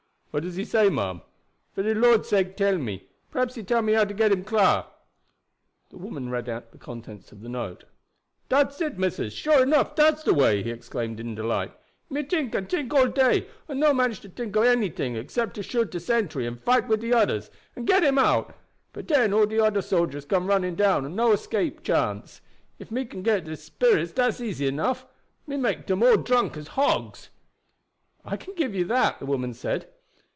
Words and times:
What 0.33 0.43
does 0.43 0.55
he 0.55 0.63
say, 0.63 0.87
ma'am? 0.89 1.23
For 1.73 1.83
de 1.83 1.93
Lord 1.93 2.25
sake 2.25 2.55
tell 2.55 2.77
me. 2.77 3.09
Perhaps 3.31 3.55
he 3.55 3.63
tell 3.63 3.81
me 3.81 3.91
how 3.91 4.05
to 4.05 4.13
get 4.13 4.31
him 4.31 4.45
clar." 4.45 4.87
The 5.89 5.97
woman 5.97 6.29
read 6.29 6.47
out 6.47 6.71
the 6.71 6.77
contents 6.77 7.33
of 7.33 7.41
the 7.41 7.49
note. 7.49 7.83
"Dat's 8.47 8.79
it, 8.79 8.97
missus, 8.97 9.33
sure 9.33 9.61
enough; 9.61 9.93
dat's 9.93 10.23
the 10.23 10.33
way," 10.33 10.63
he 10.63 10.71
exclaimed 10.71 11.19
in 11.19 11.35
delight. 11.35 11.73
"Me 12.09 12.23
tink 12.23 12.55
and 12.55 12.69
tink 12.69 12.93
all 12.93 13.07
day, 13.09 13.47
and 13.67 13.77
no 13.81 13.93
manage 13.93 14.21
to 14.21 14.29
tink 14.29 14.55
of 14.55 14.63
anything 14.63 15.17
except 15.17 15.53
to 15.55 15.63
shoot 15.63 15.91
de 15.91 15.99
sentry 15.99 16.47
and 16.47 16.61
fight 16.63 16.87
wid 16.87 17.01
de 17.01 17.09
oders 17.11 17.49
and 17.75 17.85
get 17.85 18.01
him 18.01 18.17
out; 18.17 18.55
but 18.93 19.07
den 19.07 19.33
all 19.33 19.45
de 19.45 19.59
oder 19.59 19.81
sojers 19.81 20.23
come 20.23 20.47
running 20.47 20.75
down, 20.75 21.03
and 21.03 21.13
no 21.13 21.31
chance 21.35 21.41
to 21.41 21.57
escape. 21.57 21.89
If 22.79 22.89
me 22.89 23.03
can 23.03 23.21
get 23.21 23.43
de 23.43 23.57
spirits 23.57 24.13
dat's 24.13 24.39
easy 24.39 24.65
enough. 24.65 25.05
Me 25.45 25.57
make 25.57 25.85
dem 25.85 26.01
all 26.01 26.15
drunk 26.15 26.55
as 26.55 26.69
hogs." 26.69 27.31
"I 28.23 28.37
can 28.37 28.53
give 28.55 28.73
you 28.73 28.85
that," 28.85 29.19
the 29.19 29.25
woman 29.25 29.53
said. 29.53 29.89